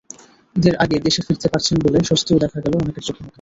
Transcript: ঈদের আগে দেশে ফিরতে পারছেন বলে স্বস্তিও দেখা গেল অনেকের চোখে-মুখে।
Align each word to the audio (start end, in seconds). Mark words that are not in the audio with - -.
ঈদের 0.55 0.75
আগে 0.75 0.97
দেশে 0.99 1.21
ফিরতে 1.21 1.47
পারছেন 1.47 1.75
বলে 1.79 1.97
স্বস্তিও 2.03 2.41
দেখা 2.43 2.57
গেল 2.63 2.73
অনেকের 2.77 3.05
চোখে-মুখে। 3.07 3.29